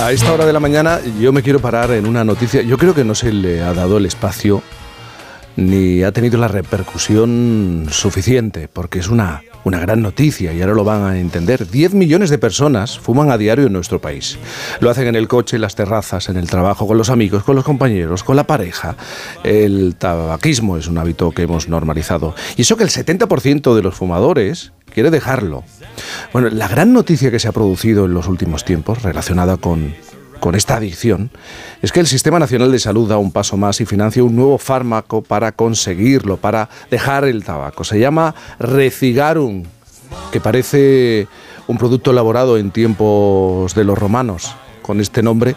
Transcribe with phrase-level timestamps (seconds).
[0.00, 2.62] A esta hora de la mañana yo me quiero parar en una noticia.
[2.62, 4.62] Yo creo que no se le ha dado el espacio
[5.60, 10.84] ni ha tenido la repercusión suficiente, porque es una, una gran noticia y ahora lo
[10.84, 11.68] van a entender.
[11.68, 14.38] 10 millones de personas fuman a diario en nuestro país.
[14.80, 17.56] Lo hacen en el coche, en las terrazas, en el trabajo, con los amigos, con
[17.56, 18.96] los compañeros, con la pareja.
[19.44, 22.34] El tabaquismo es un hábito que hemos normalizado.
[22.56, 25.62] Y eso que el 70% de los fumadores quiere dejarlo.
[26.32, 29.94] Bueno, la gran noticia que se ha producido en los últimos tiempos relacionada con,
[30.40, 31.30] con esta adicción
[31.82, 34.58] es que el Sistema Nacional de Salud da un paso más y financia un nuevo
[34.58, 37.84] fármaco para conseguirlo, para dejar el tabaco.
[37.84, 39.64] Se llama Recigarum,
[40.32, 41.28] que parece
[41.66, 45.54] un producto elaborado en tiempos de los romanos con este nombre,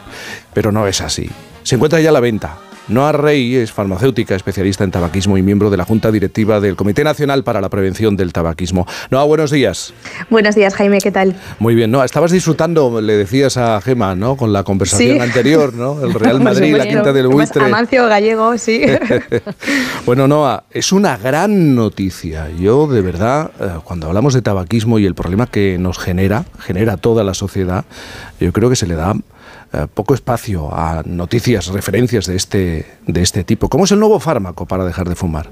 [0.54, 1.30] pero no es así.
[1.64, 2.58] Se encuentra ya a la venta
[2.90, 7.06] Noa Rey es farmacéutica, especialista en tabaquismo y miembro de la Junta Directiva del Comité
[7.06, 8.86] Nacional para la Prevención del Tabaquismo.
[9.10, 9.94] Noa, buenos días.
[10.30, 11.34] Buenos días, Jaime, ¿qué tal?
[11.60, 14.36] Muy bien, Noa, estabas disfrutando, le decías a Gema, ¿no?
[14.36, 16.04] Con la conversación anterior, ¿no?
[16.04, 17.64] El Real Madrid, la Quinta del Buitre.
[17.64, 18.82] Amancio Gallego, sí.
[20.06, 22.50] bueno, Noa, es una gran noticia.
[22.50, 26.98] Yo, de verdad, eh, cuando hablamos de tabaquismo y el problema que nos genera, genera
[26.98, 27.86] toda la sociedad,
[28.42, 29.16] yo creo que se le da
[29.74, 33.70] eh, poco espacio a noticias, referencias de este, de este tipo.
[33.70, 35.50] ¿Cómo es el nuevo fármaco para dejar de fumar?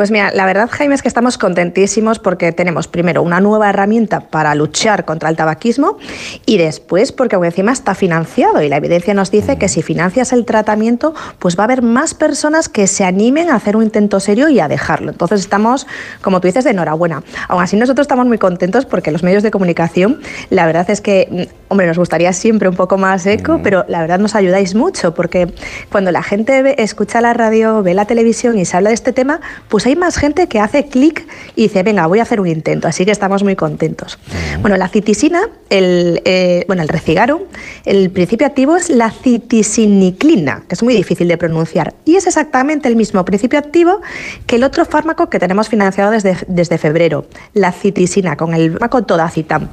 [0.00, 4.20] Pues mira, la verdad, Jaime, es que estamos contentísimos porque tenemos primero una nueva herramienta
[4.20, 5.98] para luchar contra el tabaquismo
[6.46, 10.32] y después porque aún encima está financiado y la evidencia nos dice que si financias
[10.32, 14.20] el tratamiento, pues va a haber más personas que se animen a hacer un intento
[14.20, 15.10] serio y a dejarlo.
[15.10, 15.86] Entonces estamos,
[16.22, 17.22] como tú dices, de enhorabuena.
[17.48, 21.28] Aún así nosotros estamos muy contentos porque los medios de comunicación, la verdad es que,
[21.30, 25.12] mm, hombre, nos gustaría siempre un poco más eco, pero la verdad nos ayudáis mucho
[25.12, 25.52] porque
[25.92, 29.40] cuando la gente escucha la radio, ve la televisión y se habla de este tema,
[29.68, 32.46] pues pues hay más gente que hace clic y dice, venga, voy a hacer un
[32.46, 34.18] intento, así que estamos muy contentos.
[34.60, 37.42] Bueno, la citisina, el, eh, bueno, el recigarum,
[37.84, 42.88] el principio activo es la citisiniclina, que es muy difícil de pronunciar, y es exactamente
[42.88, 44.00] el mismo principio activo
[44.46, 49.02] que el otro fármaco que tenemos financiado desde, desde febrero, la citisina, con el fármaco
[49.02, 49.68] Todacitam.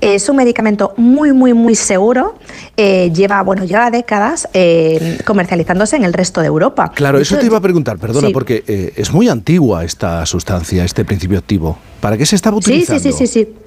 [0.00, 2.34] Es un medicamento muy, muy, muy seguro,
[2.76, 6.92] eh, lleva, bueno, lleva décadas eh, comercializándose en el resto de Europa.
[6.94, 11.38] Claro, eso te iba a preguntar, perdona, porque es muy antigua esta sustancia, este principio
[11.38, 11.78] activo.
[12.00, 13.02] ¿Para qué se estaba utilizando?
[13.02, 13.44] Sí, sí, sí, sí.
[13.44, 13.63] sí.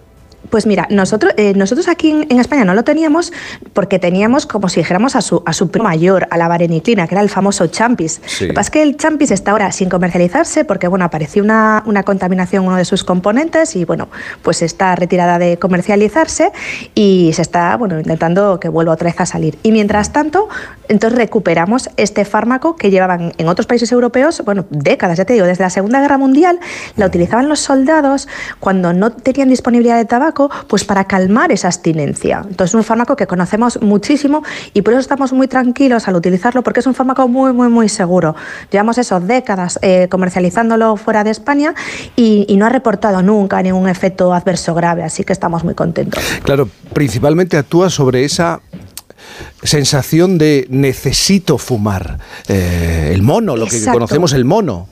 [0.49, 3.33] Pues mira, nosotros, eh, nosotros aquí en, España no lo teníamos
[3.73, 7.21] porque teníamos como si dijéramos a su, a su mayor, a la vareniclina, que era
[7.21, 8.21] el famoso champis.
[8.39, 11.83] Lo que pasa es que el champis está ahora sin comercializarse porque bueno, apareció una,
[11.85, 14.07] una contaminación en uno de sus componentes y bueno,
[14.41, 16.51] pues está retirada de comercializarse
[16.95, 19.57] y se está bueno, intentando que vuelva otra vez a salir.
[19.63, 20.47] Y mientras tanto,
[20.87, 25.45] entonces recuperamos este fármaco que llevaban en otros países europeos, bueno, décadas, ya te digo,
[25.45, 26.59] desde la Segunda Guerra Mundial,
[26.95, 28.27] la utilizaban los soldados
[28.59, 30.36] cuando no tenían disponibilidad de tabaco
[30.67, 32.41] pues para calmar esa abstinencia.
[32.43, 34.43] Entonces es un fármaco que conocemos muchísimo
[34.73, 37.89] y por eso estamos muy tranquilos al utilizarlo porque es un fármaco muy, muy, muy
[37.89, 38.35] seguro.
[38.71, 41.73] Llevamos esos décadas eh, comercializándolo fuera de España
[42.15, 46.23] y, y no ha reportado nunca ningún efecto adverso grave, así que estamos muy contentos.
[46.43, 48.61] Claro, principalmente actúa sobre esa
[49.63, 52.19] sensación de necesito fumar.
[52.47, 54.87] Eh, el mono, lo que conocemos el mono.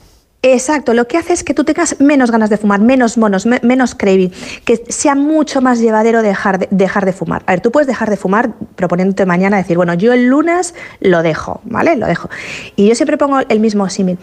[0.52, 3.96] Exacto, lo que hace es que tú tengas menos ganas de fumar, menos monos, menos
[3.96, 4.30] craving,
[4.64, 7.42] que sea mucho más llevadero dejar de, dejar de fumar.
[7.46, 11.24] A ver, tú puedes dejar de fumar proponiéndote mañana decir, bueno, yo el lunes lo
[11.24, 11.96] dejo, ¿vale?
[11.96, 12.30] Lo dejo.
[12.76, 14.18] Y yo siempre pongo el mismo símil.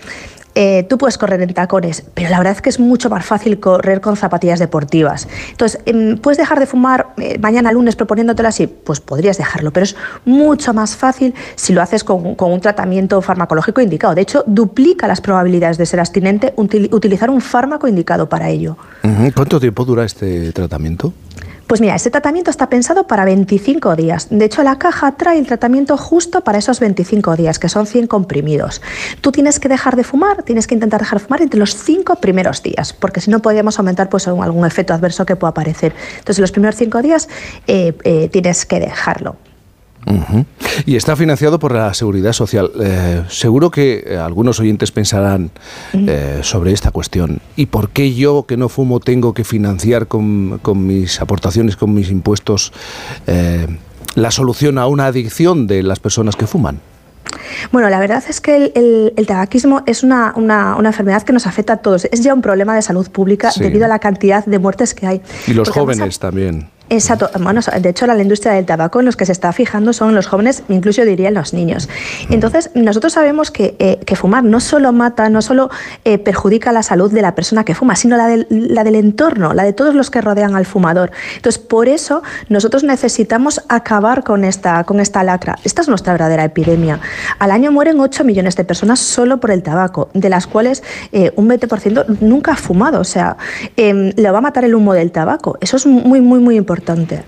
[0.56, 3.59] Eh, tú puedes correr en tacones, pero la verdad es que es mucho más fácil
[3.59, 5.28] correr con zapatillas deportivas.
[5.50, 8.68] Entonces, em, ¿puedes dejar de fumar eh, mañana lunes proponiéndotelo así?
[8.68, 13.81] Pues podrías dejarlo, pero es mucho más fácil si lo haces con, un tratamiento farmacológico
[13.81, 14.13] indicado.
[14.16, 18.78] De hecho, duplica las probabilidades de ser abstinente utilizar un fármaco indicado para ello.
[19.36, 21.13] ¿Cuánto tiempo dura este tratamiento?
[21.73, 24.28] Pues mira, este tratamiento está pensado para 25 días.
[24.29, 28.06] De hecho, la caja trae el tratamiento justo para esos 25 días, que son 100
[28.06, 28.79] comprimidos.
[29.22, 32.17] Tú tienes que dejar de fumar, tienes que intentar dejar de fumar entre los 5
[32.17, 35.95] primeros días, porque si no podríamos aumentar pues, algún efecto adverso que pueda aparecer.
[36.19, 37.28] Entonces, los primeros 5 días
[37.66, 39.36] eh, eh, tienes que dejarlo.
[40.85, 42.71] Y está financiado por la Seguridad Social.
[42.81, 45.51] Eh, seguro que eh, algunos oyentes pensarán
[45.94, 47.39] eh, sobre esta cuestión.
[47.55, 52.09] ¿Y por qué yo, que no fumo, tengo que financiar con, mis aportaciones, con mis
[52.09, 52.73] impuestos,
[54.15, 56.79] la solución a una adicción de las personas que fuman?
[57.71, 60.33] Bueno, la verdad es que el, tabaquismo es una,
[60.83, 62.05] enfermedad que nos afecta a todos.
[62.05, 65.21] Es ya un problema de salud pública debido a la cantidad de muertes que hay.
[65.47, 66.69] Y los jóvenes también.
[66.94, 67.28] Exacto.
[67.40, 70.28] Bueno, de hecho, la industria del tabaco en los que se está fijando son los
[70.28, 71.90] jóvenes, incluso diría los niños.
[72.30, 75.72] Entonces, nosotros sabemos que, eh, fumar no solo mata, no solo
[76.06, 79.56] eh, perjudica la salud de la persona que fuma, sino la del, la del entorno,
[79.56, 81.12] la de todos los que rodean al fumador.
[81.36, 85.57] Entonces, por eso nosotros necesitamos acabar con esta, con esta lacra.
[85.63, 87.00] Esta es nuestra verdadera epidemia.
[87.39, 91.31] Al año mueren 8 millones de personas solo por el tabaco, de las cuales eh,
[91.38, 93.00] un 20% nunca ha fumado.
[93.00, 93.38] O sea,
[93.78, 95.57] em, le va a matar el humo del tabaco.
[95.60, 97.24] Eso es muy, muy, muy importante importante.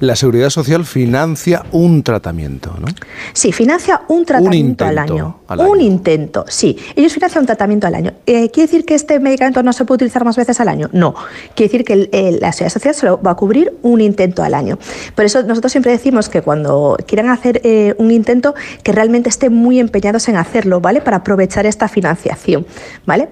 [0.00, 2.86] La Seguridad Social financia un tratamiento, ¿no?
[3.32, 5.40] Sí, financia un tratamiento al, año.
[5.58, 6.76] Un intento, sí.
[6.96, 8.12] Ellos financian un tratamiento al año.
[8.26, 10.90] Eh, ¿Quiere decir que este medicamento no se puede utilizar más veces al año?
[10.92, 11.14] No.
[11.54, 14.78] Quiere decir que la Seguridad Social solo va a cubrir un intento al año.
[15.14, 19.54] Por eso nosotros siempre decimos que cuando quieran hacer eh, un intento, que realmente estén
[19.54, 21.00] muy empeñados en hacerlo, ¿vale?
[21.00, 22.66] Para aprovechar esta financiación,
[23.06, 23.28] ¿vale?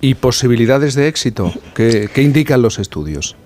[0.00, 1.52] ¿Y posibilidades de éxito?
[1.74, 3.36] qué indican los estudios?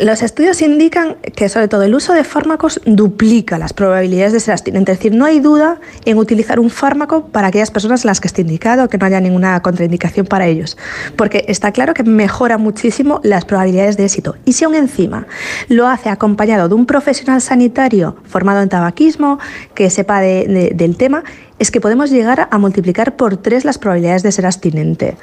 [0.00, 4.52] Los estudios indican que sobre todo el uso de fármacos duplica las probabilidades de ser
[4.52, 4.92] abstinente.
[4.92, 8.28] Es decir, no hay duda en utilizar un fármaco para aquellas personas en las que
[8.28, 10.76] esté indicado, que no haya ninguna contraindicación para ellos.
[11.16, 14.36] Porque está claro que mejora muchísimo las probabilidades de éxito.
[14.44, 15.26] Y si aún encima
[15.68, 19.38] lo hace acompañado de un profesional sanitario formado en tabaquismo,
[19.74, 21.24] que sepa del tema,
[21.60, 25.16] es que podemos llegar a multiplicar por tres las probabilidades de ser abstinente.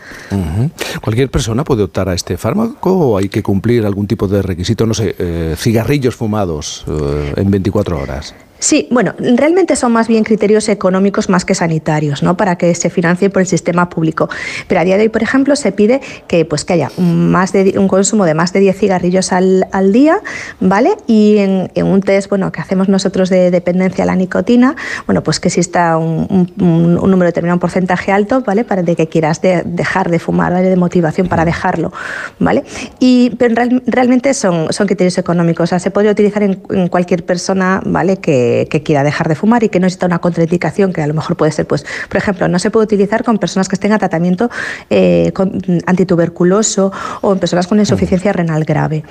[1.02, 4.86] ¿Cualquier persona puede optar a este fármaco o hay que cumplir algún tipo de requisito?
[4.86, 8.36] No sé, eh, cigarrillos fumados eh, en 24 horas.
[8.60, 12.38] Sí, bueno, realmente son más bien criterios económicos más que sanitarios, ¿no?
[12.38, 14.30] Para que se financie por el sistema público.
[14.68, 17.76] Pero a día de hoy, por ejemplo, se pide que, pues, que haya más de,
[17.78, 20.22] un consumo de más de 10 cigarrillos al, día,
[20.60, 20.98] ¿vale?
[21.06, 24.76] Y en, un test, bueno, que hacemos nosotros de dependencia a la nicotina,
[25.06, 28.64] bueno, pues que exista un, número determinado, un porcentaje alto, ¿vale?
[28.64, 30.70] Para de que quieras dejar de fumar, ¿vale?
[30.70, 31.94] De motivación para dejarlo,
[32.40, 32.64] ¿vale?
[33.00, 33.56] Y, pero
[33.86, 38.18] realmente son, son criterios económicos, o sea, se puede utilizar en, en cualquier persona, ¿vale?
[38.18, 41.14] Que que, quiera dejar de fumar y que no necesita una contraindicación, que a lo
[41.14, 44.00] mejor puede ser, pues, por ejemplo, no se puede utilizar con personas que estén a
[44.00, 44.50] tratamiento
[44.90, 45.32] eh,
[45.86, 46.92] antituberculoso
[47.22, 49.04] o en personas con insuficiencia renal grave.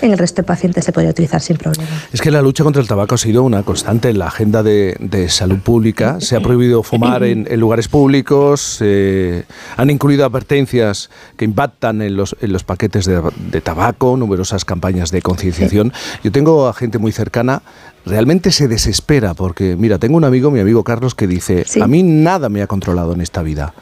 [0.00, 1.88] En el resto de pacientes se podría utilizar sin problema.
[2.12, 4.96] Es que la lucha contra el tabaco ha sido una constante en la agenda de,
[5.28, 6.20] salud pública.
[6.20, 9.44] Se ha prohibido fumar en, lugares públicos, eh,
[9.76, 15.10] han incluido advertencias que impactan en los, en los paquetes de, de tabaco, numerosas campañas
[15.10, 15.92] de concienciación.
[16.24, 17.62] Yo tengo a gente muy cercana
[18.04, 22.02] realmente se desespera porque, mira, tengo un amigo, mi amigo Carlos, que dice, a mí
[22.02, 23.74] nada me ha controlado en esta vida.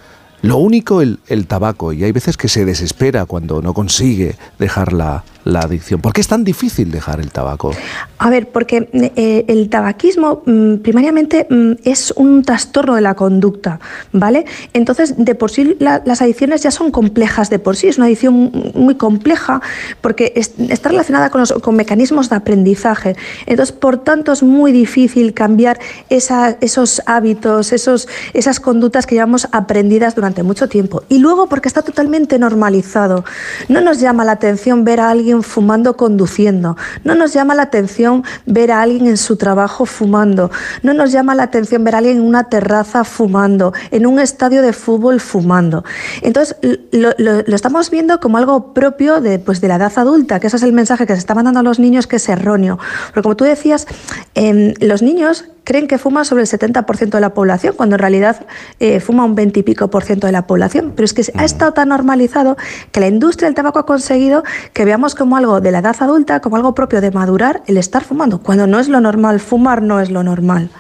[0.43, 4.95] Lo único el, el, tabaco, y hay veces que se desespera cuando no consigue dejar
[4.95, 6.01] la, la adicción?
[6.01, 7.73] ¿Por qué es tan difícil dejar el tabaco?
[8.19, 13.81] A ver, porque eh, el tabaquismo mm, primariamente mm, es un trastorno de la conducta,
[14.13, 14.45] ¿vale?
[14.73, 18.53] Entonces, de por sí las adicciones ya son complejas de por sí, es una adicción
[18.75, 19.61] muy compleja
[20.01, 23.17] porque está relacionada con, mecanismos de aprendizaje.
[23.47, 25.79] Entonces, por tanto, es muy difícil cambiar
[26.09, 31.03] esos hábitos, esos, esas conductas que llevamos aprendidas durante mucho tiempo.
[31.09, 33.25] Y luego porque está totalmente normalizado.
[33.69, 36.77] No nos llama la atención ver a alguien fumando conduciendo.
[37.05, 40.51] No nos llama la atención ver a alguien en su trabajo fumando.
[40.83, 44.63] No nos llama la atención ver a alguien en una terraza fumando, en un estadio
[44.63, 45.85] de fútbol fumando.
[46.23, 46.57] Entonces,
[46.93, 47.11] lo,
[47.55, 50.73] estamos viendo como algo propio de, pues, de la edad adulta, que ese es el
[50.73, 52.79] mensaje que se está mandando a los niños que es erróneo.
[53.13, 53.87] Pero como tú decías,
[54.35, 58.45] em, los niños creen que fuma sobre el 70% de la población, cuando en realidad
[58.81, 60.95] eh, fuma un 20 y pico por ciento de la población.
[60.97, 62.57] Pero es que ha estado tan normalizado
[62.91, 66.41] que la industria del tabaco ha conseguido que veamos como algo de la edad adulta,
[66.41, 69.39] como algo propio de madurar, el estar fumando, cuando no es lo normal.
[69.39, 70.71] Fumar no es lo normal.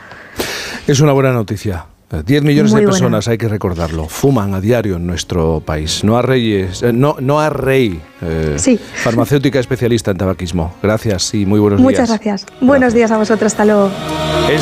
[0.88, 1.86] Es una buena noticia.
[2.10, 6.02] 10 millones de personas, hay que recordarlo, fuman a diario en nuestro país.
[6.02, 10.74] No a Reyes, eh, no, no a Rey, eh, farmacéutica especialista en tabaquismo.
[10.82, 11.90] Gracias y muy buenos días.
[11.92, 12.46] Muchas gracias.
[12.60, 13.90] Buenos días a vosotros, hasta luego.